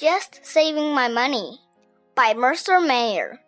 [0.00, 1.60] Just Saving My Money
[2.14, 3.38] by Mercer Mayer.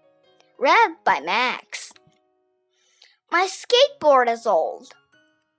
[0.59, 1.95] Read by Max.
[3.31, 4.93] My skateboard is old.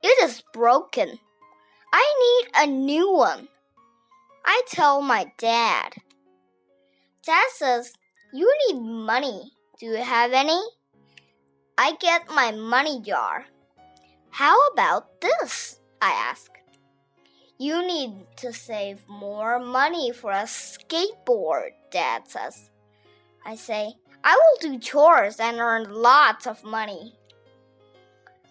[0.04, 1.18] It is broken.
[1.92, 3.48] I need a new one.
[4.46, 5.96] I tell my dad.
[7.26, 7.94] Dad says,
[8.32, 9.52] You need money.
[9.80, 10.62] Do you have any?
[11.76, 13.46] I get my money jar.
[14.30, 15.80] How about this?
[16.00, 16.52] I ask.
[17.64, 22.70] You need to save more money for a skateboard, Dad says.
[23.46, 27.16] I say, I will do chores and earn lots of money.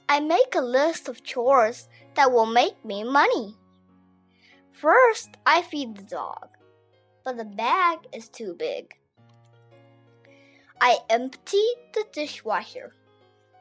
[0.09, 3.55] I make a list of chores that will make me money.
[4.73, 6.49] First, I feed the dog,
[7.23, 8.95] but the bag is too big.
[10.81, 12.95] I empty the dishwasher,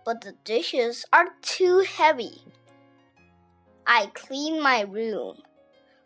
[0.05, 2.41] but the dishes are too heavy.
[3.85, 5.37] I clean my room.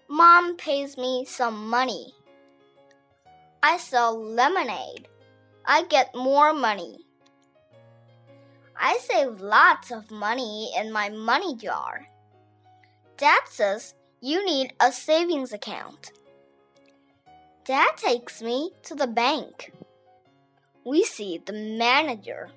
[0.08, 2.14] Mom pays me some money.
[3.62, 5.08] I sell lemonade.
[5.66, 7.00] I get more money.
[8.80, 12.08] I save lots of money in my money jar.
[13.18, 16.12] Dad says you need a savings account.
[17.66, 19.74] Dad takes me to the bank.
[20.86, 22.50] We see the manager.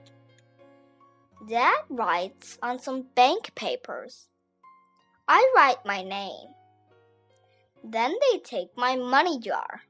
[1.48, 4.28] Dad writes on some bank papers.
[5.28, 6.48] I write my name.
[7.84, 9.82] Then they take my money jar.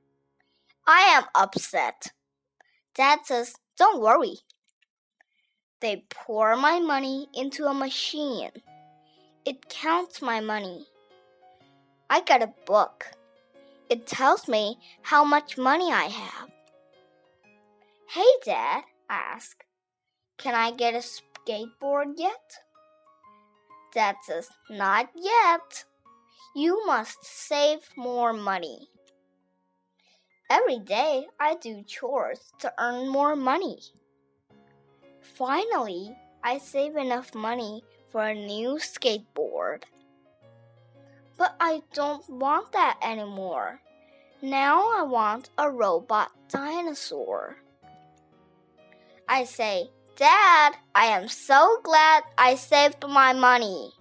[0.87, 2.13] I am upset.
[2.95, 4.39] Dad says, Don't worry.
[5.81, 8.51] They pour my money into a machine.
[9.45, 10.87] It counts my money.
[12.11, 13.07] I get a book.
[13.89, 16.51] It tells me how much money I have.
[18.09, 19.65] Hey, Dad, I ask,
[20.37, 22.59] can I get a skateboard yet?
[23.93, 25.85] Dad says, Not yet.
[26.55, 28.89] You must save more money.
[30.51, 33.81] Every day I do chores to earn more money.
[35.21, 39.83] Finally, I save enough money for a new skateboard.
[41.37, 43.81] But I don't want that anymore.
[44.41, 47.57] Now I want a robot dinosaur.
[49.29, 53.93] I say, Dad, I am so glad I saved my money.